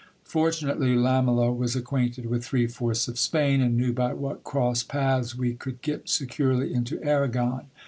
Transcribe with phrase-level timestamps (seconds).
[0.25, 5.37] Fortunately Lamela was acquainted with three fourths of Spain, and knew by what cross paths
[5.37, 7.67] we could get securely into Arragon.